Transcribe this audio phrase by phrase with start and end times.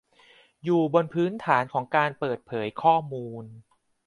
[0.63, 3.43] อยู่บนพื้นฐานของการเปิดเผยข้อมูล